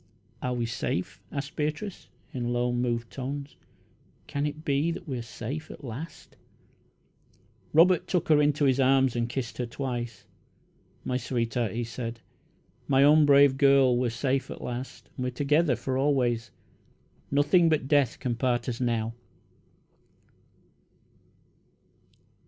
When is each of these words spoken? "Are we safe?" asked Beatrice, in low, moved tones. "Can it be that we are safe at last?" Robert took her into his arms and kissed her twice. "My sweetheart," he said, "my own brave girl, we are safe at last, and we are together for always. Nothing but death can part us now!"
"Are 0.41 0.55
we 0.55 0.65
safe?" 0.65 1.21
asked 1.31 1.55
Beatrice, 1.55 2.09
in 2.33 2.51
low, 2.51 2.71
moved 2.73 3.11
tones. 3.11 3.55
"Can 4.25 4.47
it 4.47 4.65
be 4.65 4.89
that 4.89 5.07
we 5.07 5.19
are 5.19 5.21
safe 5.21 5.69
at 5.69 5.83
last?" 5.83 6.35
Robert 7.71 8.07
took 8.07 8.27
her 8.29 8.41
into 8.41 8.65
his 8.65 8.79
arms 8.79 9.15
and 9.15 9.29
kissed 9.29 9.59
her 9.59 9.67
twice. 9.67 10.25
"My 11.05 11.17
sweetheart," 11.17 11.73
he 11.73 11.83
said, 11.83 12.19
"my 12.87 13.03
own 13.03 13.27
brave 13.27 13.57
girl, 13.59 13.95
we 13.95 14.07
are 14.07 14.09
safe 14.09 14.49
at 14.49 14.63
last, 14.63 15.09
and 15.15 15.23
we 15.23 15.27
are 15.27 15.31
together 15.35 15.75
for 15.75 15.99
always. 15.99 16.49
Nothing 17.29 17.69
but 17.69 17.87
death 17.87 18.17
can 18.17 18.33
part 18.35 18.67
us 18.67 18.81
now!" 18.81 19.13